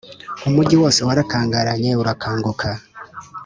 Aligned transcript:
umujyi 0.47 0.75
wose 0.81 0.99
warakangaranye 1.07 1.91
urakanguka 2.01 2.67